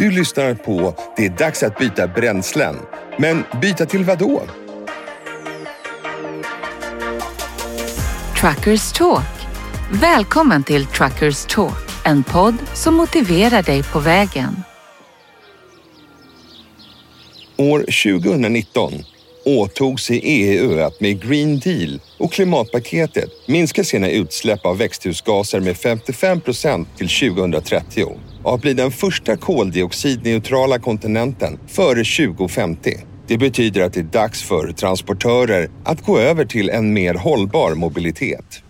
Du 0.00 0.10
lyssnar 0.10 0.54
på 0.54 0.94
Det 1.16 1.26
är 1.26 1.30
dags 1.30 1.62
att 1.62 1.78
byta 1.78 2.06
bränslen. 2.06 2.76
Men 3.18 3.44
byta 3.62 3.86
till 3.86 4.04
vad 4.04 4.18
då? 4.18 4.42
Truckers 8.40 8.92
Talk. 8.92 9.22
Välkommen 9.92 10.64
till 10.64 10.86
Truckers 10.86 11.44
Talk, 11.44 11.90
en 12.04 12.22
podd 12.22 12.54
som 12.74 12.94
motiverar 12.94 13.62
dig 13.62 13.82
på 13.82 13.98
vägen. 13.98 14.62
År 17.56 17.78
2019 17.78 18.92
åtog 19.44 20.00
sig 20.00 20.20
EU 20.24 20.80
att 20.80 21.00
med 21.00 21.22
Green 21.22 21.58
Deal 21.58 22.00
och 22.18 22.32
klimatpaketet 22.32 23.30
minska 23.48 23.84
sina 23.84 24.10
utsläpp 24.10 24.66
av 24.66 24.78
växthusgaser 24.78 25.60
med 25.60 25.76
55 25.76 26.40
procent 26.40 26.88
till 26.96 27.08
2030 27.08 28.04
och 28.04 28.29
att 28.44 28.60
bli 28.60 28.74
den 28.74 28.90
första 28.90 29.36
koldioxidneutrala 29.36 30.78
kontinenten 30.78 31.58
före 31.66 32.04
2050. 32.04 32.96
Det 33.26 33.38
betyder 33.38 33.80
att 33.82 33.92
det 33.92 34.00
är 34.00 34.04
dags 34.04 34.42
för 34.42 34.72
transportörer 34.72 35.70
att 35.84 36.04
gå 36.04 36.18
över 36.18 36.44
till 36.44 36.70
en 36.70 36.92
mer 36.92 37.14
hållbar 37.14 37.74
mobilitet. 37.74 38.62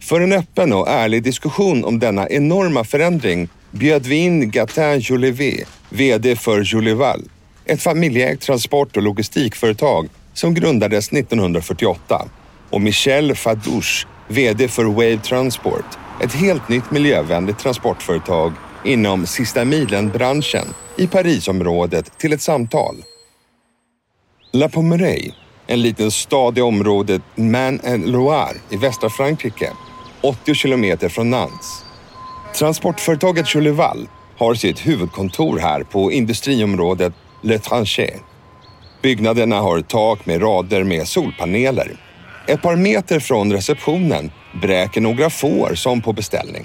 För 0.00 0.20
en 0.20 0.32
öppen 0.32 0.72
och 0.72 0.88
ärlig 0.88 1.22
diskussion 1.22 1.84
om 1.84 1.98
denna 1.98 2.28
enorma 2.28 2.84
förändring 2.84 3.48
bjöd 3.70 4.06
vi 4.06 4.16
in 4.16 4.50
Gatin 4.50 4.98
Jolivet, 4.98 5.68
VD 5.90 6.36
för 6.36 6.60
Jolival, 6.60 7.22
ett 7.64 7.82
familjeägt 7.82 8.42
transport 8.42 8.96
och 8.96 9.02
logistikföretag 9.02 10.08
som 10.34 10.54
grundades 10.54 11.12
1948 11.12 12.28
och 12.70 12.80
Michel 12.80 13.34
Fadouche, 13.36 14.06
VD 14.28 14.68
för 14.68 14.84
Wave 14.84 15.18
Transport, 15.18 15.98
ett 16.24 16.34
helt 16.34 16.68
nytt 16.68 16.90
miljövänligt 16.90 17.58
transportföretag 17.58 18.52
inom 18.84 19.26
sista 19.26 19.64
milen-branschen 19.64 20.66
i 20.96 21.06
Parisområdet 21.06 22.18
till 22.18 22.32
ett 22.32 22.42
samtal. 22.42 22.96
La 24.52 24.68
Pommeraye, 24.68 25.34
en 25.66 25.82
liten 25.82 26.10
stad 26.10 26.58
i 26.58 26.60
området 26.60 27.22
Maine-et-Loire 27.34 28.56
i 28.70 28.76
västra 28.76 29.10
Frankrike, 29.10 29.70
80 30.20 30.54
kilometer 30.54 31.08
från 31.08 31.30
Nantes. 31.30 31.84
Transportföretaget 32.54 33.48
Choleval 33.48 34.08
har 34.38 34.54
sitt 34.54 34.86
huvudkontor 34.86 35.58
här 35.58 35.82
på 35.82 36.12
industriområdet 36.12 37.12
Le 37.42 37.58
Tranché. 37.58 38.10
Byggnaderna 39.02 39.60
har 39.60 39.80
tak 39.80 40.26
med 40.26 40.42
rader 40.42 40.84
med 40.84 41.08
solpaneler. 41.08 41.96
Ett 42.46 42.62
par 42.62 42.76
meter 42.76 43.20
från 43.20 43.52
receptionen 43.52 44.30
bräker 44.62 45.00
några 45.00 45.30
får 45.30 45.74
som 45.74 46.00
på 46.00 46.12
beställning. 46.12 46.64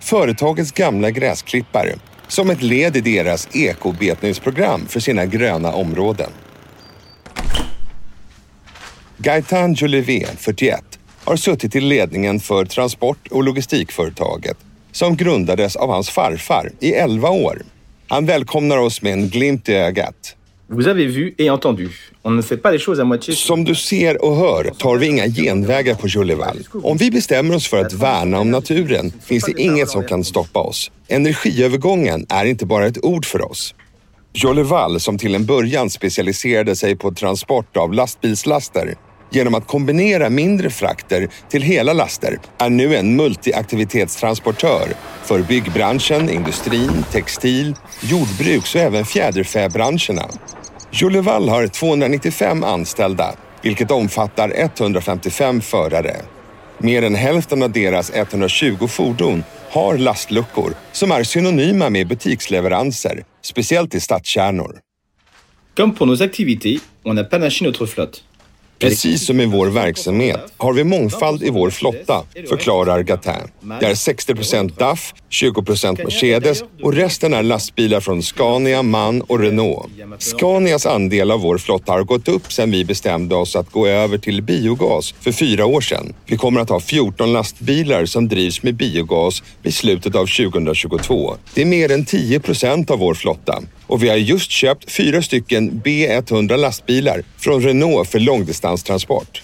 Företagets 0.00 0.72
gamla 0.72 1.10
gräsklippare 1.10 1.94
som 2.28 2.50
ett 2.50 2.62
led 2.62 2.96
i 2.96 3.00
deras 3.00 3.48
ekobetningsprogram 3.52 4.86
för 4.88 5.00
sina 5.00 5.26
gröna 5.26 5.72
områden. 5.72 6.30
Gaetan 9.18 9.74
Jolivet, 9.74 10.40
41, 10.40 10.98
har 11.24 11.36
suttit 11.36 11.76
i 11.76 11.80
ledningen 11.80 12.40
för 12.40 12.64
transport 12.64 13.28
och 13.30 13.44
logistikföretaget 13.44 14.56
som 14.92 15.16
grundades 15.16 15.76
av 15.76 15.90
hans 15.90 16.10
farfar 16.10 16.72
i 16.80 16.92
11 16.92 17.30
år. 17.30 17.62
Han 18.08 18.26
välkomnar 18.26 18.76
oss 18.76 19.02
med 19.02 19.12
en 19.12 19.28
glimt 19.28 19.68
i 19.68 19.74
ögat. 19.74 20.36
Vous 20.70 20.86
avez 20.86 21.06
vu 21.06 21.34
et 21.38 21.50
entendu. 21.50 21.88
On 22.24 22.30
ne 22.30 22.42
fait 22.42 22.58
pas 22.58 22.70
les 22.72 22.78
choses 22.78 23.00
à 23.00 23.04
moitié. 23.04 23.34
Som 23.34 23.64
du 23.64 23.74
ser 23.74 24.24
och 24.24 24.36
hör 24.36 24.64
tar 24.64 24.96
vi 24.96 25.06
inga 25.06 25.26
genvägar 25.28 25.94
på 25.94 26.08
Jolival. 26.08 26.58
Om 26.82 26.96
vi 26.96 27.10
bestämmer 27.10 27.56
oss 27.56 27.68
för 27.68 27.76
att 27.76 27.92
värna 27.92 28.40
om 28.40 28.50
naturen 28.50 29.12
finns 29.26 29.44
det 29.44 29.62
inget 29.62 29.88
som 29.88 30.04
kan 30.04 30.24
stoppa 30.24 30.60
oss. 30.60 30.90
Energiövergången 31.08 32.26
är 32.28 32.44
inte 32.44 32.66
bara 32.66 32.86
ett 32.86 33.04
ord 33.04 33.26
för 33.26 33.50
oss. 33.50 33.74
Jolival, 34.32 35.00
som 35.00 35.18
till 35.18 35.34
en 35.34 35.46
början 35.46 35.90
specialiserade 35.90 36.76
sig 36.76 36.96
på 36.96 37.12
transport 37.12 37.76
av 37.76 37.92
lastbilslaster 37.92 38.94
genom 39.30 39.54
att 39.54 39.66
kombinera 39.66 40.30
mindre 40.30 40.70
frakter 40.70 41.28
till 41.48 41.62
hela 41.62 41.92
laster, 41.92 42.38
är 42.58 42.70
nu 42.70 42.96
en 42.96 43.16
multiaktivitetstransportör 43.16 44.88
för 45.24 45.42
byggbranschen, 45.42 46.30
industrin, 46.30 47.04
textil, 47.12 47.74
jordbruks 48.02 48.74
och 48.74 48.80
även 48.80 49.04
fjäderfäbranscherna. 49.04 50.28
Jolival 50.90 51.48
har 51.48 51.66
295 51.66 52.64
anställda, 52.64 53.34
vilket 53.62 53.90
omfattar 53.90 54.52
155 54.56 55.60
förare. 55.60 56.16
Mer 56.78 57.02
än 57.02 57.14
hälften 57.14 57.62
av 57.62 57.72
deras 57.72 58.10
120 58.14 58.86
fordon 58.86 59.44
har 59.70 59.98
lastluckor 59.98 60.72
som 60.92 61.10
är 61.10 61.22
synonyma 61.22 61.90
med 61.90 62.08
butiksleveranser, 62.08 63.24
speciellt 63.42 63.94
i 63.94 64.00
stadskärnor. 64.00 64.78
Comme 65.76 65.94
pour 65.94 66.06
nos 66.06 66.20
activités, 66.20 66.80
on 67.02 67.18
a 67.18 67.24
panaché 67.24 67.64
notre 67.64 67.86
flotte. 67.86 68.18
Precis 68.78 69.26
som 69.26 69.40
i 69.40 69.46
vår 69.46 69.66
verksamhet 69.66 70.40
har 70.56 70.72
vi 70.72 70.84
mångfald 70.84 71.42
i 71.42 71.50
vår 71.50 71.70
flotta, 71.70 72.22
förklarar 72.48 73.02
Gatin. 73.02 73.32
Det 73.80 73.86
är 73.86 73.94
60% 73.94 74.78
DAF, 74.78 75.14
20% 75.30 76.04
Mercedes 76.04 76.64
och 76.82 76.94
resten 76.94 77.34
är 77.34 77.42
lastbilar 77.42 78.00
från 78.00 78.22
Scania, 78.22 78.82
MAN 78.82 79.22
och 79.22 79.38
Renault. 79.38 79.88
Scanias 80.18 80.86
andel 80.86 81.30
av 81.30 81.40
vår 81.40 81.58
flotta 81.58 81.92
har 81.92 82.02
gått 82.02 82.28
upp 82.28 82.52
sedan 82.52 82.70
vi 82.70 82.84
bestämde 82.84 83.34
oss 83.34 83.56
att 83.56 83.70
gå 83.70 83.86
över 83.86 84.18
till 84.18 84.42
biogas 84.42 85.14
för 85.20 85.32
fyra 85.32 85.66
år 85.66 85.80
sedan. 85.80 86.14
Vi 86.26 86.36
kommer 86.36 86.60
att 86.60 86.68
ha 86.68 86.80
14 86.80 87.32
lastbilar 87.32 88.04
som 88.04 88.28
drivs 88.28 88.62
med 88.62 88.74
biogas 88.74 89.42
vid 89.62 89.74
slutet 89.74 90.14
av 90.14 90.26
2022. 90.26 91.34
Det 91.54 91.62
är 91.62 91.66
mer 91.66 91.92
än 91.92 92.04
10% 92.04 92.90
av 92.90 92.98
vår 92.98 93.14
flotta 93.14 93.62
och 93.88 94.02
vi 94.02 94.08
har 94.08 94.16
just 94.16 94.50
köpt 94.50 94.90
fyra 94.90 95.22
stycken 95.22 95.82
B100 95.84 96.56
lastbilar 96.56 97.22
från 97.38 97.62
Renault 97.62 98.08
för 98.08 98.18
långdistanstransport. 98.18 99.42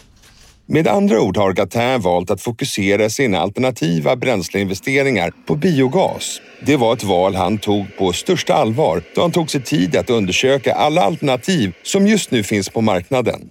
Med 0.66 0.88
andra 0.88 1.21
ord 1.21 1.37
har 1.37 1.53
Gatin 1.53 2.00
valt 2.00 2.31
att 2.31 2.43
fokusera 2.43 3.10
sina 3.10 3.38
alternativa 3.38 4.16
bränsleinvesteringar 4.16 5.32
på 5.47 5.55
biogas. 5.55 6.41
Det 6.66 6.77
var 6.77 6.93
ett 6.93 7.05
val 7.05 7.34
han 7.34 7.59
tog 7.59 7.97
på 7.99 8.12
största 8.12 8.55
allvar 8.55 9.03
då 9.15 9.21
han 9.21 9.32
tog 9.32 9.50
sig 9.50 9.62
tid 9.62 9.97
att 9.97 10.10
undersöka 10.10 10.75
alla 10.75 11.00
alternativ 11.00 11.72
som 11.82 12.06
just 12.06 12.31
nu 12.31 12.43
finns 12.43 12.69
på 12.69 12.81
marknaden. 12.81 13.50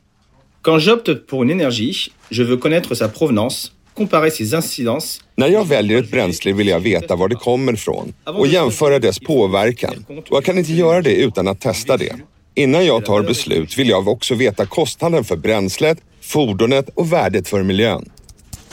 Quand 0.61 0.79
j'opte 0.79 1.15
pour 1.15 1.43
une 1.43 1.51
énergie, 1.51 2.11
je 2.29 2.43
veux 2.43 2.57
connaître 2.57 2.95
sa 2.95 3.09
provenance, 3.09 3.71
comparer 3.95 4.27
ses 4.27 4.53
incidences 4.53 5.21
När 5.35 5.47
jag 5.47 5.67
väljer 5.67 5.99
ett 5.99 6.11
bränsle 6.11 6.53
vill 6.53 6.67
jag 6.67 6.79
veta 6.79 7.15
var 7.15 7.27
det 7.27 7.35
kommer 7.35 7.73
ifrån 7.73 8.13
och 8.25 8.47
jämföra 8.47 8.99
dess 8.99 9.19
påverkan. 9.19 10.05
Och 10.09 10.37
jag 10.37 10.45
kan 10.45 10.57
inte 10.57 10.73
göra 10.73 11.01
det 11.01 11.15
utan 11.15 11.47
att 11.47 11.61
testa 11.61 11.97
det. 11.97 12.15
Innan 12.55 12.85
jag 12.85 13.05
tar 13.05 13.21
beslut 13.21 13.77
vill 13.77 13.89
jag 13.89 14.07
också 14.07 14.35
veta 14.35 14.65
kostnaden 14.65 15.23
för 15.23 15.35
bränslet, 15.35 15.97
fordonet 16.21 16.89
och 16.95 17.13
värdet 17.13 17.47
för 17.47 17.63
miljön. 17.63 18.09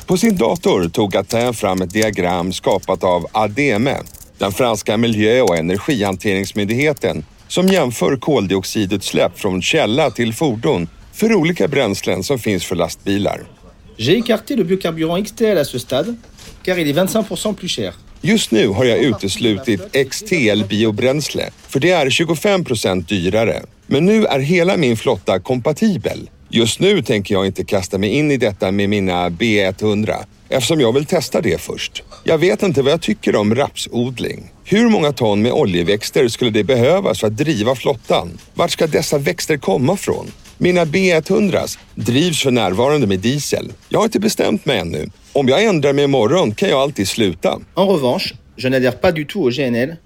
På 0.06 0.16
sin 0.16 0.36
dator 0.36 0.88
tog 0.88 1.10
Gatin 1.10 1.54
fram 1.54 1.82
ett 1.82 1.90
diagram 1.90 2.52
skapat 2.52 3.04
av 3.04 3.26
ADEME, 3.32 3.96
den 4.38 4.52
franska 4.52 4.96
miljö 4.96 5.42
och 5.42 5.56
energihanteringsmyndigheten, 5.56 7.24
som 7.48 7.68
jämför 7.68 8.16
koldioxidutsläpp 8.16 9.38
från 9.38 9.62
källa 9.62 10.10
till 10.10 10.34
fordon 10.34 10.88
för 11.12 11.34
olika 11.34 11.68
bränslen 11.68 12.22
som 12.22 12.38
finns 12.38 12.64
för 12.64 12.76
lastbilar. 12.76 13.40
J'ai 14.00 14.16
écarté 14.16 14.56
le 14.56 14.64
biocarburant 14.64 15.22
XTL 15.22 15.58
à 15.58 15.64
ce 15.64 15.78
stade, 15.78 16.14
car 16.62 16.78
il 16.78 16.88
est 16.88 16.94
25% 16.94 17.54
plus 17.54 17.68
cher. 17.68 17.92
Just 18.22 18.50
nu 18.50 18.68
har 18.68 18.84
jag 18.84 18.98
uteslutit 18.98 19.80
XTL 20.10 20.64
biobränsle, 20.68 21.50
för 21.68 21.80
det 21.80 21.90
är 21.90 22.10
25 22.10 22.64
procent 22.64 23.08
dyrare. 23.08 23.62
Men 23.86 24.06
nu 24.06 24.24
är 24.24 24.38
hela 24.38 24.76
min 24.76 24.96
flotta 24.96 25.40
kompatibel. 25.40 26.30
Just 26.48 26.80
nu 26.80 27.02
tänker 27.02 27.34
jag 27.34 27.46
inte 27.46 27.64
kasta 27.64 27.98
mig 27.98 28.10
in 28.10 28.30
i 28.30 28.36
detta 28.36 28.70
med 28.70 28.88
mina 28.88 29.28
B100 29.28 30.24
eftersom 30.48 30.80
jag 30.80 30.92
vill 30.92 31.04
testa 31.04 31.40
det 31.40 31.60
först. 31.60 32.02
Jag 32.24 32.38
vet 32.38 32.62
inte 32.62 32.82
vad 32.82 32.92
jag 32.92 33.02
tycker 33.02 33.36
om 33.36 33.54
rapsodling. 33.54 34.50
Hur 34.64 34.88
många 34.88 35.12
ton 35.12 35.42
med 35.42 35.52
oljeväxter 35.52 36.28
skulle 36.28 36.50
det 36.50 36.64
behövas 36.64 37.20
för 37.20 37.26
att 37.26 37.36
driva 37.36 37.74
flottan? 37.74 38.38
Vart 38.54 38.70
ska 38.70 38.86
dessa 38.86 39.18
växter 39.18 39.56
komma 39.56 39.96
från? 39.96 40.26
Mina 40.62 40.84
B100 40.84 41.78
drivs 41.94 42.42
för 42.42 42.50
närvarande 42.50 43.06
med 43.06 43.18
diesel. 43.18 43.72
Jag 43.88 43.98
har 43.98 44.04
inte 44.04 44.20
bestämt 44.20 44.66
mig 44.66 44.78
ännu. 44.78 45.10
Om 45.32 45.48
jag 45.48 45.64
ändrar 45.64 45.92
mig 45.92 46.04
imorgon 46.04 46.54
kan 46.54 46.68
jag 46.68 46.80
alltid 46.80 47.08
sluta. 47.08 47.60
En 47.76 47.88
revanche, 47.88 48.34
je 48.56 48.68
n'adhère 48.68 49.00
pas 49.00 49.14
du 49.14 49.24
tout 49.24 49.44
au 49.44 49.50
GNL. 49.50 49.96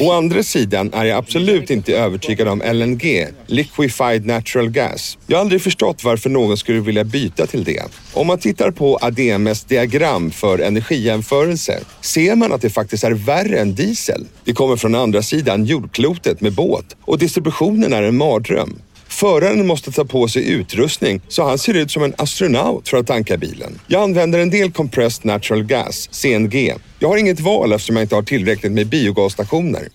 Å 0.00 0.12
andra 0.12 0.42
sidan 0.42 0.92
är 0.92 1.04
jag 1.04 1.18
absolut 1.18 1.70
inte 1.70 1.96
övertygad 1.96 2.48
om 2.48 2.62
LNG, 2.72 3.26
Liquefied 3.46 4.26
Natural 4.26 4.70
Gas. 4.70 5.18
Jag 5.26 5.36
har 5.36 5.40
aldrig 5.40 5.62
förstått 5.62 6.04
varför 6.04 6.30
någon 6.30 6.56
skulle 6.56 6.80
vilja 6.80 7.04
byta 7.04 7.46
till 7.46 7.64
det. 7.64 7.82
Om 8.14 8.26
man 8.26 8.38
tittar 8.38 8.70
på 8.70 8.98
ADMs 9.02 9.64
diagram 9.64 10.30
för 10.30 10.58
energijämförelse 10.58 11.80
ser 12.00 12.36
man 12.36 12.52
att 12.52 12.62
det 12.62 12.70
faktiskt 12.70 13.04
är 13.04 13.10
värre 13.12 13.58
än 13.58 13.74
diesel. 13.74 14.26
Det 14.44 14.52
kommer 14.52 14.76
från 14.76 14.94
andra 14.94 15.22
sidan 15.22 15.64
jordklotet 15.64 16.40
med 16.40 16.52
båt 16.52 16.96
och 17.00 17.18
distributionen 17.18 17.92
är 17.92 18.02
en 18.02 18.16
mardröm. 18.16 18.78
Föraren 19.10 19.66
måste 19.66 19.92
ta 19.92 20.04
på 20.04 20.28
sig 20.28 20.50
utrustning 20.50 21.20
så 21.28 21.48
han 21.48 21.58
ser 21.58 21.74
ut 21.74 21.90
som 21.90 22.02
en 22.02 22.14
astronaut 22.18 22.88
för 22.88 22.96
att 22.96 23.06
tanka 23.06 23.36
bilen. 23.36 23.80
Jag 23.86 24.02
använder 24.02 24.38
en 24.38 24.50
del 24.50 24.72
Compressed 24.72 25.24
Natural 25.24 25.64
Gas, 25.64 26.08
CNG. 26.12 26.74
Jag 26.98 27.08
har 27.08 27.16
inget 27.16 27.40
val 27.40 27.72
eftersom 27.72 27.96
jag 27.96 28.04
inte 28.04 28.14
har 28.14 28.22
tillräckligt 28.22 28.72
med 28.72 28.86
biogasstationer. 28.86 29.88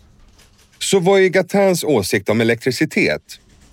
Så 0.80 1.00
vad 1.00 1.22
är 1.22 1.28
Gatins 1.28 1.84
åsikt 1.84 2.30
om 2.30 2.42
elektricitet? 2.42 3.22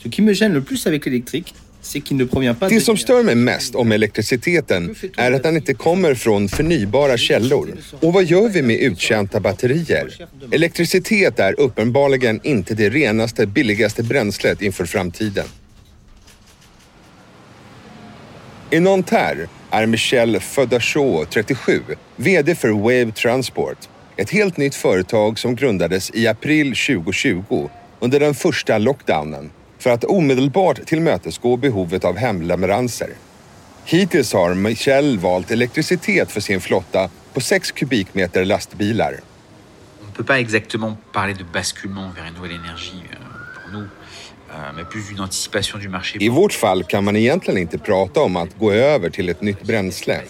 Ce 0.02 0.08
qui 0.08 0.22
me 0.22 0.32
gêne 0.32 0.54
le 0.54 0.60
plus 0.60 0.86
avec 0.86 1.06
l'électrique, 1.06 1.54
det 1.82 2.68
de 2.68 2.80
som 2.80 2.96
stör 2.96 3.22
mig 3.22 3.34
mest 3.34 3.74
om 3.74 3.92
elektriciteten 3.92 4.94
är 5.16 5.32
att 5.32 5.42
den 5.42 5.56
inte 5.56 5.74
kommer 5.74 6.14
från 6.14 6.48
förnybara 6.48 7.16
källor. 7.16 7.76
Och 8.00 8.12
vad 8.12 8.24
gör 8.24 8.48
vi 8.48 8.62
med 8.62 8.76
uttjänta 8.76 9.40
batterier? 9.40 10.28
Elektricitet 10.52 11.38
är 11.38 11.60
uppenbarligen 11.60 12.40
inte 12.42 12.74
det 12.74 12.90
renaste, 12.90 13.46
billigaste 13.46 14.02
bränslet 14.02 14.62
inför 14.62 14.84
framtiden. 14.84 15.46
I 18.70 18.80
Nanterre 18.80 19.48
är 19.70 19.86
Michel 19.86 20.40
Fodachot, 20.40 21.30
37, 21.30 21.82
VD 22.16 22.54
för 22.54 22.68
Wave 22.68 23.12
Transport. 23.12 23.78
Ett 24.16 24.30
helt 24.30 24.56
nytt 24.56 24.74
företag 24.74 25.38
som 25.38 25.56
grundades 25.56 26.10
i 26.14 26.26
april 26.26 26.66
2020 26.66 27.70
under 28.00 28.20
den 28.20 28.34
första 28.34 28.78
lockdownen 28.78 29.50
för 29.82 29.90
att 29.90 30.04
omedelbart 30.04 30.86
tillmötesgå 30.86 31.56
behovet 31.56 32.04
av 32.04 32.16
hemleveranser. 32.16 33.10
Hittills 33.84 34.32
har 34.32 34.54
Michel 34.54 35.18
valt 35.18 35.50
elektricitet 35.50 36.30
för 36.30 36.40
sin 36.40 36.60
flotta 36.60 37.10
på 37.32 37.40
6 37.40 37.72
kubikmeter 37.72 38.44
lastbilar. 38.44 39.20
On 40.04 40.12
peut 40.16 40.26
pas 40.26 40.38
exactement 40.38 40.96
parler 41.12 41.34
de 41.34 41.44
basculement 41.52 42.16
vers 42.16 42.26
une 42.28 42.34
nouvelle 42.34 42.56
énergie 42.64 43.02
euh, 43.12 43.18
pour 43.54 43.72
nous, 43.72 43.88
euh. 44.50 44.82
I 46.20 46.28
vårt 46.28 46.52
fall 46.52 46.84
kan 46.84 47.04
man 47.04 47.16
egentligen 47.16 47.60
inte 47.60 47.78
prata 47.78 48.20
om 48.20 48.36
att 48.36 48.58
gå 48.58 48.72
över 48.72 49.10
till 49.10 49.28
ett 49.28 49.42
nytt 49.42 49.62
bränsle. 49.62 50.20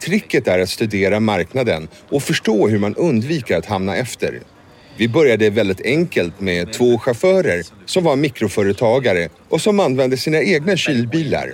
Tricket 0.00 0.48
är 0.48 0.58
att 0.58 0.68
studera 0.68 1.20
marknaden 1.20 1.88
och 2.08 2.22
förstå 2.22 2.68
hur 2.68 2.78
man 2.78 2.94
undviker 2.94 3.58
att 3.58 3.66
hamna 3.66 3.96
efter. 3.96 4.40
Vi 4.98 5.08
började 5.08 5.50
väldigt 5.50 5.80
enkelt 5.80 6.40
med 6.40 6.72
två 6.72 6.98
chaufförer 6.98 7.62
som 7.84 8.04
var 8.04 8.16
mikroföretagare 8.16 9.28
och 9.48 9.60
som 9.60 9.80
använde 9.80 10.16
sina 10.16 10.42
egna 10.42 10.76
kylbilar. 10.76 11.52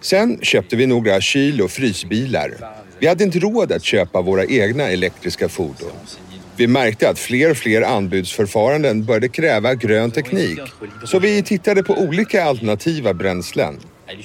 Sen 0.00 0.38
köpte 0.42 0.76
vi 0.76 0.86
några 0.86 1.20
kyl 1.20 1.60
och 1.60 1.70
frysbilar. 1.70 2.54
Vi 2.98 3.06
hade 3.06 3.24
inte 3.24 3.38
råd 3.38 3.72
att 3.72 3.84
köpa 3.84 4.20
våra 4.22 4.44
egna 4.44 4.88
elektriska 4.88 5.48
fordon. 5.48 5.92
Vi 6.56 6.66
märkte 6.66 7.08
att 7.08 7.18
fler 7.18 7.50
och 7.50 7.56
fler 7.56 7.82
anbudsförfaranden 7.82 9.04
började 9.04 9.28
kräva 9.28 9.74
grön 9.74 10.10
teknik. 10.10 10.60
Så 11.04 11.18
vi 11.18 11.42
tittade 11.42 11.82
på 11.82 11.94
olika 11.94 12.44
alternativa 12.44 13.14
bränslen. 13.14 13.80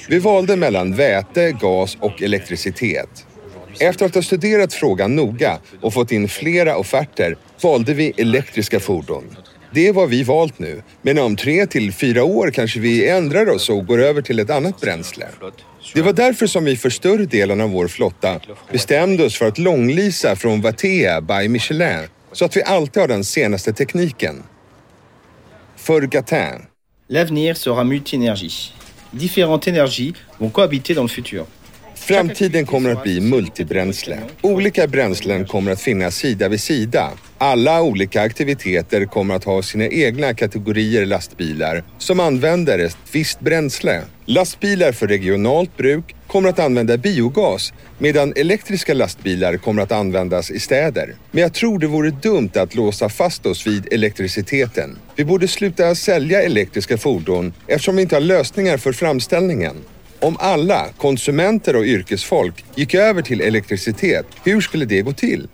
Vi 0.09 0.19
valde 0.19 0.56
mellan 0.56 0.95
väte, 0.95 1.51
gas 1.51 1.98
och 2.00 2.21
elektricitet. 2.21 3.25
Efter 3.79 4.06
att 4.06 4.15
ha 4.15 4.21
studerat 4.21 4.74
frågan 4.74 5.15
noga 5.15 5.59
och 5.81 5.94
fått 5.94 6.12
in 6.12 6.29
flera 6.29 6.77
offerter 6.77 7.38
valde 7.62 7.94
vi 7.94 8.13
elektriska 8.18 8.79
fordon. 8.79 9.38
Det 9.74 9.88
är 9.88 9.94
vad 9.94 10.09
vi 10.09 10.24
valt 10.24 10.59
nu, 10.59 10.81
men 11.01 11.19
om 11.19 11.35
tre 11.35 11.68
till 11.68 11.94
fyra 11.94 12.24
år 12.24 12.51
kanske 12.51 12.79
vi 12.79 13.09
ändrar 13.09 13.50
oss 13.50 13.69
och 13.69 13.85
går 13.85 14.01
över 14.01 14.21
till 14.21 14.39
ett 14.39 14.50
annat 14.50 14.81
bränsle. 14.81 15.27
Det 15.94 16.01
var 16.01 16.13
därför 16.13 16.47
som 16.47 16.65
vi 16.65 16.77
för 16.77 16.89
större 16.89 17.25
delen 17.25 17.62
av 17.62 17.69
vår 17.69 17.88
flotta 17.88 18.39
bestämde 18.71 19.25
oss 19.25 19.38
för 19.38 19.47
att 19.47 19.57
långlisa 19.57 20.35
från 20.35 20.62
Vatea 20.62 21.21
by 21.21 21.47
Michelin 21.47 22.07
så 22.31 22.45
att 22.45 22.57
vi 22.57 22.63
alltid 22.63 23.01
har 23.01 23.07
den 23.07 23.23
senaste 23.23 23.73
tekniken. 23.73 24.44
För 25.75 26.01
Gatin. 26.01 26.65
L'avenir 27.09 27.53
sera 27.53 27.83
multi-énergie. 27.83 28.73
Différentes 29.12 29.68
énergies 29.68 30.13
vont 30.38 30.53
cohabiter 30.53 30.95
dans 30.95 31.12
le 31.12 31.15
futur. 31.15 31.45
Framtiden 32.07 32.65
kommer 32.65 32.89
att 32.89 33.04
bli 33.04 33.21
multibränsle. 33.21 34.19
Olika 34.42 34.88
bränslen 34.88 35.45
kommer 35.45 35.71
att 35.71 35.81
finnas 35.81 36.15
sida 36.15 36.50
vid 36.50 36.62
sida. 36.62 37.12
Alla 37.38 37.81
olika 37.81 38.21
aktiviteter 38.21 39.06
kommer 39.06 39.36
att 39.36 39.44
ha 39.44 39.62
sina 39.62 39.88
egna 39.88 40.33
kategorier 40.33 41.06
lastbilar 41.06 41.83
som 41.98 42.19
använder 42.19 42.80
ett 42.80 42.98
visst 43.12 43.39
bränsle. 43.39 44.01
Lastbilar 44.25 44.92
för 44.92 45.07
regionalt 45.07 45.77
bruk 45.77 46.15
kommer 46.27 46.50
att 46.50 46.59
använda 46.59 46.98
biogas 46.98 47.74
medan 47.98 48.33
elektriska 48.36 48.94
lastbilar 48.94 49.57
kommer 49.57 49.81
att 49.81 49.92
användas 49.92 50.51
i 50.51 50.59
städer. 50.59 51.15
Men 51.31 51.42
jag 51.42 51.54
tror 51.54 51.80
det 51.80 51.88
vore 51.88 52.12
dumt 52.12 52.51
att 52.56 52.75
låsa 52.75 53.09
fast 53.09 53.45
oss 53.45 53.68
vid 53.68 53.94
elektriciteten. 53.94 54.98
Vi 55.15 55.25
borde 55.25 55.48
sluta 55.48 55.95
sälja 55.95 56.42
elektriska 56.42 56.98
fordon 56.98 57.54
eftersom 57.68 57.95
vi 57.95 58.01
inte 58.01 58.15
har 58.15 58.21
lösningar 58.21 58.77
för 58.77 58.92
framställningen. 58.92 59.75
Om 60.19 60.37
alla, 60.39 60.87
konsumenter 60.97 61.75
och 61.75 61.85
yrkesfolk, 61.85 62.65
gick 62.75 62.93
över 62.93 63.21
till 63.21 63.41
elektricitet, 63.41 64.25
hur 64.43 64.61
skulle 64.61 64.85
det 64.85 65.01
gå 65.01 65.13
till? 65.13 65.47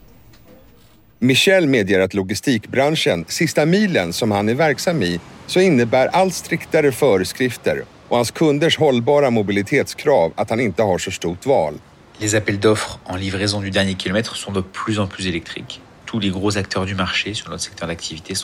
Michel 1.20 1.68
medger 1.68 2.00
att 2.00 2.14
logistikbranschen, 2.14 3.26
sista 3.28 3.66
milen 3.66 4.14
som 4.14 4.32
han 4.32 4.50
är 4.50 4.54
verksam 4.54 5.04
i, 5.04 5.20
så 5.48 5.60
innebär 5.60 6.08
allt 6.08 6.34
striktare 6.34 6.92
föreskrifter 6.92 7.84
och 8.08 8.16
hans 8.16 8.32
kunders 8.32 8.78
hållbara 8.78 9.30
mobilitetskrav 9.30 10.34
att 10.36 10.50
han 10.50 10.60
inte 10.60 10.84
har 10.84 10.98
så 10.98 11.12
stort 11.12 11.46
val. 11.46 11.74
Les 12.20 12.34
appels 12.34 12.60
d'offres 12.60 13.00
en 13.10 13.20
livraison 13.20 13.62
du 13.62 13.70
dernier 13.70 13.96
kilomètre 13.96 14.36
sont 14.36 14.54
de 14.54 14.64
plus 14.64 15.00
en 15.00 15.08
plus 15.08 15.26
électriques. 15.26 15.80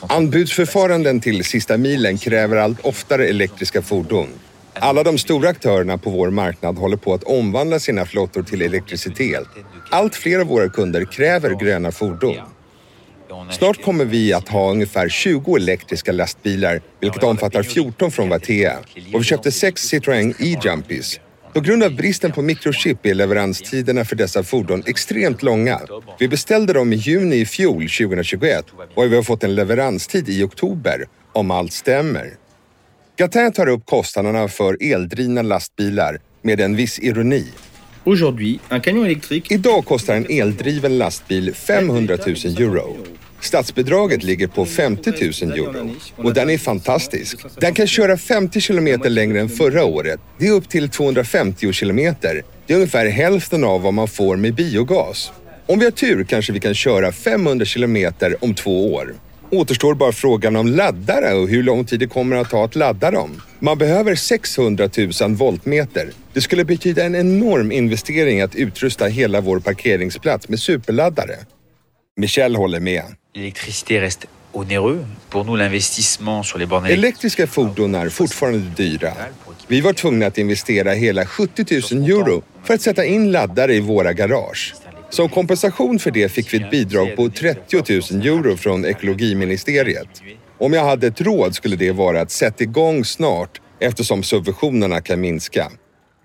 Anbudsförfaranden 0.08 1.20
till 1.20 1.44
sista 1.44 1.76
milen 1.76 2.18
kräver 2.18 2.56
allt 2.56 2.80
oftare 2.80 3.28
elektriska 3.28 3.82
fordon. 3.82 4.28
Alla 4.80 5.02
de 5.02 5.18
stora 5.18 5.48
aktörerna 5.48 5.98
på 5.98 6.10
vår 6.10 6.30
marknad 6.30 6.78
håller 6.78 6.96
på 6.96 7.14
att 7.14 7.24
omvandla 7.24 7.78
sina 7.78 8.04
flottor 8.04 8.42
till 8.42 8.62
elektricitet. 8.62 9.48
Allt 9.90 10.14
fler 10.14 10.38
av 10.38 10.46
våra 10.46 10.68
kunder 10.68 11.04
kräver 11.04 11.50
gröna 11.50 11.92
fordon. 11.92 12.36
Snart 13.50 13.82
kommer 13.82 14.04
vi 14.04 14.32
att 14.32 14.48
ha 14.48 14.70
ungefär 14.70 15.08
20 15.08 15.56
elektriska 15.56 16.12
lastbilar, 16.12 16.80
vilket 17.00 17.22
omfattar 17.22 17.62
14 17.62 18.10
från 18.10 18.28
Vatea. 18.28 18.78
Och 19.14 19.20
vi 19.20 19.24
köpte 19.24 19.52
sex 19.52 19.92
Citroën 19.92 20.34
E-Jumpies. 20.38 21.20
På 21.54 21.60
grund 21.60 21.82
av 21.82 21.96
bristen 21.96 22.32
på 22.32 22.42
mikrochip 22.42 23.06
är 23.06 23.14
leveranstiderna 23.14 24.04
för 24.04 24.16
dessa 24.16 24.42
fordon 24.42 24.82
extremt 24.86 25.42
långa. 25.42 25.80
Vi 26.18 26.28
beställde 26.28 26.72
dem 26.72 26.92
i 26.92 26.96
juni 26.96 27.36
i 27.36 27.46
fjol, 27.46 27.82
2021, 27.82 28.64
och 28.94 29.12
vi 29.12 29.16
har 29.16 29.22
fått 29.22 29.44
en 29.44 29.54
leveranstid 29.54 30.28
i 30.28 30.42
oktober, 30.42 31.06
om 31.32 31.50
allt 31.50 31.72
stämmer. 31.72 32.39
Gatin 33.20 33.52
tar 33.52 33.66
upp 33.66 33.86
kostnaderna 33.86 34.48
för 34.48 34.76
eldrivna 34.92 35.42
lastbilar 35.42 36.18
med 36.42 36.60
en 36.60 36.76
viss 36.76 36.98
ironi. 36.98 37.46
Idag 39.50 39.84
kostar 39.84 40.14
en 40.14 40.26
eldriven 40.30 40.98
lastbil 40.98 41.54
500 41.54 42.16
000 42.26 42.36
euro. 42.36 42.96
Statsbidraget 43.40 44.22
ligger 44.22 44.46
på 44.46 44.66
50 44.66 45.10
000 45.44 45.52
euro 45.52 45.90
och 46.16 46.34
den 46.34 46.50
är 46.50 46.58
fantastisk. 46.58 47.38
Den 47.60 47.74
kan 47.74 47.86
köra 47.86 48.16
50 48.16 48.60
kilometer 48.60 49.10
längre 49.10 49.40
än 49.40 49.48
förra 49.48 49.84
året. 49.84 50.20
Det 50.38 50.46
är 50.46 50.52
upp 50.52 50.68
till 50.68 50.88
250 50.88 51.72
kilometer. 51.72 52.42
Det 52.66 52.72
är 52.72 52.76
ungefär 52.76 53.06
hälften 53.06 53.64
av 53.64 53.82
vad 53.82 53.94
man 53.94 54.08
får 54.08 54.36
med 54.36 54.54
biogas. 54.54 55.32
Om 55.66 55.78
vi 55.78 55.84
har 55.84 55.92
tur 55.92 56.24
kanske 56.24 56.52
vi 56.52 56.60
kan 56.60 56.74
köra 56.74 57.12
500 57.12 57.64
kilometer 57.64 58.44
om 58.44 58.54
två 58.54 58.94
år. 58.94 59.14
Återstår 59.50 59.94
bara 59.94 60.12
frågan 60.12 60.56
om 60.56 60.66
laddare 60.66 61.34
och 61.34 61.48
hur 61.48 61.62
lång 61.62 61.84
tid 61.84 62.00
det 62.00 62.06
kommer 62.06 62.36
att 62.36 62.50
ta 62.50 62.64
att 62.64 62.76
ladda 62.76 63.10
dem. 63.10 63.42
Man 63.58 63.78
behöver 63.78 64.14
600 64.14 64.88
000 65.20 65.34
voltmeter. 65.34 66.10
Det 66.32 66.40
skulle 66.40 66.64
betyda 66.64 67.04
en 67.04 67.14
enorm 67.14 67.72
investering 67.72 68.40
att 68.40 68.54
utrusta 68.54 69.06
hela 69.06 69.40
vår 69.40 69.60
parkeringsplats 69.60 70.48
med 70.48 70.60
superladdare. 70.60 71.36
Michel 72.16 72.56
håller 72.56 72.80
med. 72.80 73.02
Elektriska 76.92 77.46
fordon 77.46 77.94
är 77.94 78.08
fortfarande 78.08 78.58
dyra. 78.58 79.12
Vi 79.66 79.80
var 79.80 79.92
tvungna 79.92 80.26
att 80.26 80.38
investera 80.38 80.92
hela 80.92 81.26
70 81.26 81.94
000 81.94 82.10
euro 82.10 82.42
för 82.64 82.74
att 82.74 82.82
sätta 82.82 83.04
in 83.04 83.32
laddare 83.32 83.74
i 83.74 83.80
våra 83.80 84.12
garage. 84.12 84.74
Som 85.10 85.28
kompensation 85.28 85.98
för 85.98 86.10
det 86.10 86.32
fick 86.32 86.54
vi 86.54 86.58
ett 86.58 86.70
bidrag 86.70 87.16
på 87.16 87.28
30 87.28 87.76
000 88.12 88.26
euro 88.26 88.56
från 88.56 88.84
ekologiministeriet. 88.84 90.22
Om 90.58 90.72
jag 90.72 90.84
hade 90.84 91.06
ett 91.06 91.20
råd 91.20 91.54
skulle 91.54 91.76
det 91.76 91.92
vara 91.92 92.20
att 92.20 92.30
sätta 92.30 92.64
igång 92.64 93.04
snart 93.04 93.60
eftersom 93.80 94.22
subventionerna 94.22 95.00
kan 95.00 95.20
minska. 95.20 95.70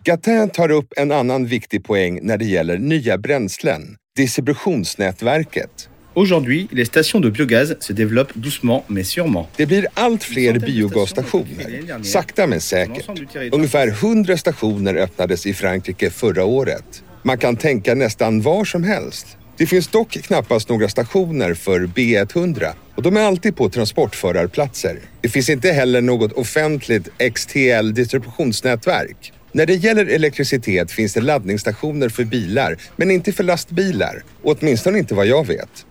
Gatin 0.03 0.49
tar 0.49 0.71
upp 0.71 0.93
en 0.97 1.11
annan 1.11 1.45
viktig 1.45 1.83
poäng 1.83 2.19
när 2.21 2.37
det 2.37 2.45
gäller 2.45 2.77
nya 2.77 3.17
bränslen. 3.17 3.97
Distributionsnätverket. 4.15 5.89
Aujourd'hui, 6.13 6.67
les 6.71 6.85
stations 6.85 7.21
de 7.21 7.31
biogaz 7.31 7.75
se 7.79 7.93
développent 7.93 8.37
doucement 8.37 8.83
mais 8.87 9.03
sûrement. 9.03 9.47
Det 9.57 9.65
blir 9.65 9.87
allt 9.93 10.23
fler 10.23 10.59
biogasstationer, 10.59 12.03
sakta 12.03 12.47
men 12.47 12.61
säkert. 12.61 13.09
Ungefär 13.51 13.87
100 13.87 14.37
stationer 14.37 14.95
öppnades 14.95 15.45
i 15.45 15.53
Frankrike 15.53 16.09
förra 16.09 16.45
året. 16.45 17.03
Man 17.27 17.37
kan 17.37 17.55
tänka 17.55 17.95
nästan 17.95 18.41
var 18.41 18.65
som 18.65 18.83
helst. 18.83 19.37
Det 19.57 19.65
finns 19.65 19.87
dock 19.87 20.11
knappast 20.11 20.69
några 20.69 20.89
stationer 20.89 21.53
för 21.53 21.79
B100 21.79 22.67
och 22.95 23.01
de 23.01 23.17
är 23.17 23.21
alltid 23.21 23.55
på 23.55 23.69
transportförarplatser. 23.69 24.99
Det 25.21 25.29
finns 25.29 25.49
inte 25.49 25.71
heller 25.71 26.01
något 26.01 26.31
offentligt 26.31 27.09
XTL-distributionsnätverk. 27.19 29.33
När 29.51 29.65
det 29.65 29.73
gäller 29.73 30.05
elektricitet 30.05 30.91
finns 30.91 31.13
det 31.13 31.21
laddningsstationer 31.21 32.09
för 32.09 32.23
bilar, 32.23 32.77
men 32.95 33.11
inte 33.11 33.31
för 33.31 33.43
lastbilar. 33.43 34.23
Åtminstone 34.43 34.97
inte 34.97 35.15
vad 35.15 35.27
jag 35.27 35.47
vet. 35.47 35.85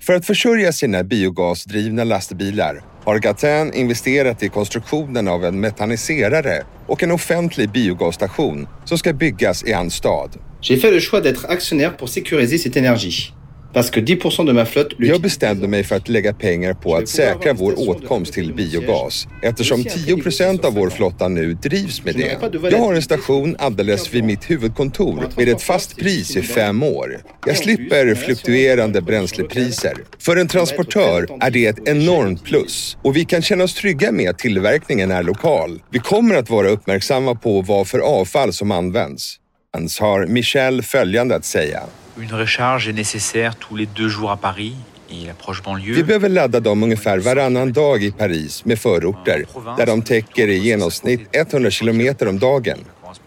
För 0.00 0.14
att 0.14 0.26
försörja 0.26 0.72
sina 0.72 1.04
biogasdrivna 1.04 2.04
lastbilar 2.04 2.82
har 3.04 3.18
Gatin 3.18 3.72
investerat 3.74 4.42
i 4.42 4.48
konstruktionen 4.48 5.28
av 5.28 5.44
en 5.44 5.60
metaniserare 5.60 6.62
och 6.86 7.02
en 7.02 7.10
offentlig 7.10 7.70
biogasstation 7.70 8.66
som 8.84 8.98
ska 8.98 9.12
byggas 9.12 9.64
i 9.64 9.72
hans 9.72 9.94
stad. 9.94 10.30
J'ai 10.60 10.76
fait 10.76 10.94
le 10.94 11.00
choix 11.00 11.20
d'être 11.20 11.46
actionnaire 11.48 11.96
pour 11.96 12.08
sécuriser 12.08 12.58
cette 12.58 12.76
énergie. 12.76 13.32
Parce 13.74 13.90
que 13.90 14.00
10% 14.00 14.46
de 14.46 14.52
ma 14.52 14.64
flotte 14.64 14.96
Jag 14.98 15.20
bestämde 15.20 15.68
mig 15.68 15.84
för 15.84 15.96
att 15.96 16.08
lägga 16.08 16.34
pengar 16.34 16.74
på 16.74 16.96
att 16.96 17.08
säkra 17.08 17.52
vår 17.52 17.88
åtkomst 17.88 18.32
till 18.32 18.54
biogas 18.54 19.26
eftersom 19.42 19.84
10 19.84 20.16
procent 20.16 20.64
av 20.64 20.74
vår 20.74 20.90
flotta 20.90 21.28
nu 21.28 21.54
drivs 21.54 22.04
med 22.04 22.14
det. 22.14 22.38
Jag 22.70 22.78
har 22.78 22.94
en 22.94 23.02
station 23.02 23.56
alldeles 23.58 24.14
vid 24.14 24.24
mitt 24.24 24.50
huvudkontor 24.50 25.28
med 25.36 25.48
ett 25.48 25.62
fast 25.62 25.96
pris 25.96 26.36
i 26.36 26.42
fem 26.42 26.82
år. 26.82 27.18
Jag 27.46 27.56
slipper 27.56 28.14
fluktuerande 28.14 29.02
bränslepriser. 29.02 29.94
För 30.18 30.36
en 30.36 30.48
transportör 30.48 31.28
är 31.40 31.50
det 31.50 31.66
ett 31.66 31.88
enormt 31.88 32.44
plus 32.44 32.96
och 33.02 33.16
vi 33.16 33.24
kan 33.24 33.42
känna 33.42 33.64
oss 33.64 33.74
trygga 33.74 34.12
med 34.12 34.30
att 34.30 34.38
tillverkningen 34.38 35.10
är 35.10 35.22
lokal. 35.22 35.82
Vi 35.90 35.98
kommer 35.98 36.34
att 36.34 36.50
vara 36.50 36.68
uppmärksamma 36.68 37.34
på 37.34 37.62
vad 37.62 37.88
för 37.88 37.98
avfall 37.98 38.52
som 38.52 38.70
används. 38.70 39.36
Hans 39.72 40.00
har 40.00 40.26
Michel 40.26 40.82
följande 40.82 41.36
att 41.36 41.44
säga. 41.44 41.82
Une 42.16 42.32
recharge 42.32 42.88
est 42.88 42.92
nécessaire 42.92 43.56
tous 43.56 43.76
les 43.76 43.86
deux 43.86 44.08
jours 44.08 44.30
à 44.30 44.36
Paris. 44.36 44.74
Vi 45.94 46.02
behöver 46.02 46.28
ladda 46.28 46.60
dem 46.60 46.82
ungefär 46.82 47.18
varannan 47.18 47.72
dag 47.72 48.02
i 48.02 48.10
Paris 48.10 48.64
med 48.64 48.78
förorter 48.78 49.44
där 49.76 49.86
de 49.86 50.02
täcker 50.02 50.48
i 50.48 50.58
genomsnitt 50.58 51.20
100 51.32 51.70
kilometer 51.70 52.28
om 52.28 52.38
dagen. 52.38 52.78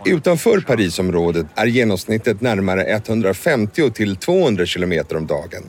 Utanför 0.06 0.60
Parisområdet 0.60 1.46
är 1.56 1.66
genomsnittet 1.66 2.42
närmare 2.42 2.84
150 2.84 3.92
till 3.92 4.16
200 4.16 4.66
kilometer 4.66 5.18
om 5.18 5.28
dagen. 5.28 5.64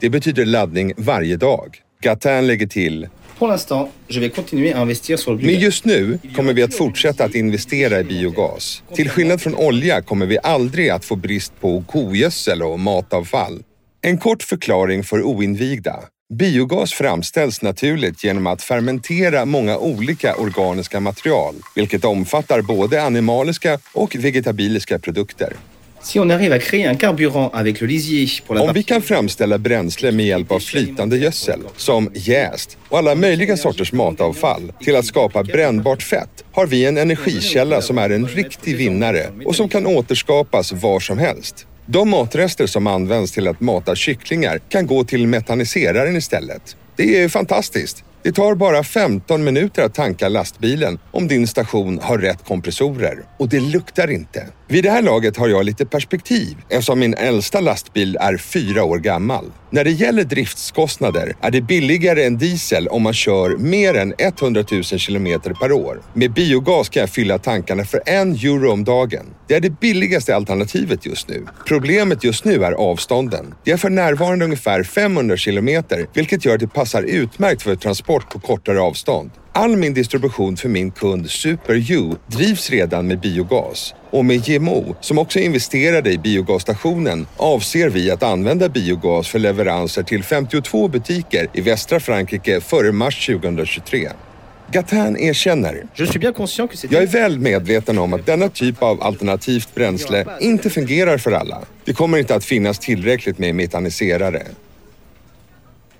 Det 0.00 0.10
betyder 0.10 0.44
laddning 0.44 0.92
varje 0.96 1.36
dag. 1.36 1.76
Gatin 2.02 2.46
lägger 2.46 2.66
till 2.66 3.08
Pour 3.38 3.48
l'instant, 3.48 3.90
je 4.08 4.20
vais 4.20 4.30
continuer 4.30 4.72
à 4.72 4.80
investir 4.80 5.18
sur 5.18 5.34
le 5.34 5.38
Men 5.42 5.60
just 5.60 5.84
nu 5.84 6.18
kommer 6.36 6.52
vi 6.54 6.62
att 6.62 6.74
fortsätta 6.74 7.24
att 7.24 7.34
investera 7.34 8.00
i 8.00 8.04
biogas. 8.04 8.82
Till 8.94 9.08
skillnad 9.08 9.40
från 9.40 9.54
olja 9.54 10.02
kommer 10.02 10.26
vi 10.26 10.38
aldrig 10.42 10.90
att 10.90 11.04
få 11.04 11.16
brist 11.16 11.52
på 11.60 11.84
kogödsel 11.86 12.62
och 12.62 12.80
matavfall. 12.80 13.62
En 14.02 14.18
kort 14.18 14.42
förklaring 14.42 15.04
för 15.04 15.22
oinvigda. 15.22 15.96
Biogas 16.34 16.92
framställs 16.92 17.62
naturligt 17.62 18.24
genom 18.24 18.46
att 18.46 18.62
fermentera 18.62 19.44
många 19.44 19.78
olika 19.78 20.34
organiska 20.34 21.00
material, 21.00 21.54
vilket 21.74 22.04
omfattar 22.04 22.62
både 22.62 23.02
animaliska 23.02 23.78
och 23.92 24.16
vegetabiliska 24.16 24.98
produkter. 24.98 25.52
Si 26.06 26.20
on 26.20 26.30
arrive 26.30 26.52
à 26.52 26.58
créer 26.58 26.86
un 26.86 26.94
carburant 26.94 27.50
avec 27.52 27.80
le 27.80 27.86
lisier 27.86 28.28
pour 28.46 28.54
la 28.54 28.62
Om 28.62 28.74
vi 28.74 28.82
kan 28.82 29.02
framställa 29.02 29.58
bränsle 29.58 30.12
med 30.12 30.26
hjälp 30.26 30.52
av 30.52 30.60
flytande 30.60 31.16
gödsel, 31.16 31.60
som 31.76 32.10
jäst 32.14 32.78
och 32.88 32.98
alla 32.98 33.14
möjliga 33.14 33.56
sorters 33.56 33.92
matavfall, 33.92 34.72
till 34.80 34.96
att 34.96 35.04
skapa 35.04 35.42
brännbart 35.42 36.02
fett, 36.02 36.44
har 36.52 36.66
vi 36.66 36.84
en 36.84 36.98
energikälla 36.98 37.82
som 37.82 37.98
är 37.98 38.10
en 38.10 38.28
riktig 38.28 38.76
vinnare 38.76 39.26
och 39.44 39.56
som 39.56 39.68
kan 39.68 39.86
återskapas 39.86 40.72
var 40.72 41.00
som 41.00 41.18
helst. 41.18 41.66
De 41.86 42.10
matrester 42.10 42.66
som 42.66 42.86
används 42.86 43.32
till 43.32 43.48
att 43.48 43.60
mata 43.60 43.94
kycklingar 43.94 44.58
kan 44.68 44.86
gå 44.86 45.04
till 45.04 45.26
metaniseraren 45.26 46.16
istället. 46.16 46.76
Det 46.96 47.22
är 47.22 47.28
fantastiskt. 47.28 48.04
Det 48.26 48.32
tar 48.32 48.54
bara 48.54 48.84
15 48.84 49.44
minuter 49.44 49.82
att 49.82 49.94
tanka 49.94 50.28
lastbilen 50.28 50.98
om 51.10 51.28
din 51.28 51.46
station 51.46 51.98
har 52.02 52.18
rätt 52.18 52.44
kompressorer. 52.44 53.18
Och 53.38 53.48
det 53.48 53.60
luktar 53.60 54.10
inte. 54.10 54.46
Vid 54.68 54.84
det 54.84 54.90
här 54.90 55.02
laget 55.02 55.36
har 55.36 55.48
jag 55.48 55.64
lite 55.64 55.86
perspektiv 55.86 56.56
eftersom 56.68 56.98
min 56.98 57.14
äldsta 57.14 57.60
lastbil 57.60 58.16
är 58.20 58.36
fyra 58.36 58.84
år 58.84 58.98
gammal. 58.98 59.52
När 59.70 59.84
det 59.84 59.90
gäller 59.90 60.24
driftskostnader 60.24 61.36
är 61.40 61.50
det 61.50 61.60
billigare 61.60 62.24
än 62.24 62.38
diesel 62.38 62.88
om 62.88 63.02
man 63.02 63.12
kör 63.12 63.56
mer 63.56 63.94
än 63.94 64.14
100 64.18 64.64
000 64.72 64.82
kilometer 64.82 65.52
per 65.52 65.72
år. 65.72 66.02
Med 66.14 66.32
biogas 66.32 66.88
kan 66.88 67.00
jag 67.00 67.10
fylla 67.10 67.38
tankarna 67.38 67.84
för 67.84 68.02
en 68.06 68.32
euro 68.32 68.72
om 68.72 68.84
dagen. 68.84 69.26
Det 69.48 69.54
är 69.54 69.60
det 69.60 69.80
billigaste 69.80 70.36
alternativet 70.36 71.06
just 71.06 71.28
nu. 71.28 71.46
Problemet 71.66 72.24
just 72.24 72.44
nu 72.44 72.64
är 72.64 72.72
avstånden. 72.72 73.54
Det 73.64 73.70
är 73.70 73.76
för 73.76 73.90
närvarande 73.90 74.44
ungefär 74.44 74.82
500 74.82 75.36
kilometer, 75.36 76.06
vilket 76.14 76.44
gör 76.44 76.54
att 76.54 76.60
det 76.60 76.68
passar 76.68 77.02
utmärkt 77.02 77.62
för 77.62 77.76
transport 77.76 78.15
på 78.20 78.38
kortare 78.38 78.80
avstånd. 78.80 79.30
All 79.52 79.76
min 79.76 79.94
distribution 79.94 80.56
för 80.56 80.68
min 80.68 80.90
kund 80.90 81.30
Super 81.30 81.92
U 81.92 82.16
drivs 82.26 82.70
redan 82.70 83.06
med 83.06 83.20
biogas. 83.20 83.94
Och 84.10 84.24
med 84.24 84.44
GMO, 84.44 84.96
som 85.00 85.18
också 85.18 85.38
investerade 85.38 86.10
i 86.12 86.18
biogasstationen, 86.18 87.26
avser 87.36 87.88
vi 87.88 88.10
att 88.10 88.22
använda 88.22 88.68
biogas 88.68 89.28
för 89.28 89.38
leveranser 89.38 90.02
till 90.02 90.22
52 90.22 90.88
butiker 90.88 91.48
i 91.52 91.60
västra 91.60 92.00
Frankrike 92.00 92.60
före 92.60 92.92
mars 92.92 93.26
2023. 93.26 94.08
Gatin 94.72 95.16
erkänner 95.16 95.84
jag 96.90 97.02
är 97.02 97.06
väl 97.06 97.38
medveten 97.38 97.98
om 97.98 98.12
att 98.12 98.26
denna 98.26 98.48
typ 98.48 98.82
av 98.82 99.02
alternativt 99.02 99.74
bränsle 99.74 100.26
inte 100.40 100.70
fungerar 100.70 101.18
för 101.18 101.32
alla. 101.32 101.62
Det 101.84 101.92
kommer 101.92 102.18
inte 102.18 102.34
att 102.34 102.44
finnas 102.44 102.78
tillräckligt 102.78 103.38
med 103.38 103.54
metaniserare. 103.54 104.42